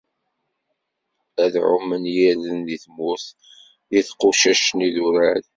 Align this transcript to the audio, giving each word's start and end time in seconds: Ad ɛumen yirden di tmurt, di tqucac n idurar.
Ad 1.43 1.53
ɛumen 1.69 2.03
yirden 2.15 2.57
di 2.67 2.77
tmurt, 2.83 3.25
di 3.89 4.01
tqucac 4.07 4.65
n 4.71 4.79
idurar. 4.87 5.41